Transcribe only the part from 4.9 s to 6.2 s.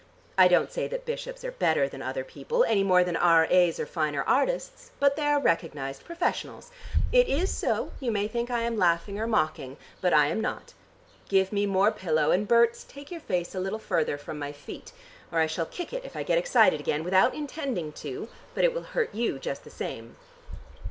but they are recognized